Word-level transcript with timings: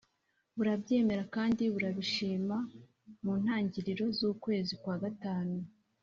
burabyemera 0.55 1.23
kandi 1.35 1.61
burabishima. 1.73 2.57
Mu 3.23 3.33
ntangiriro 3.41 4.05
z'ukwezi 4.17 4.73
kwa 4.81 4.95
gatanu 5.03 5.57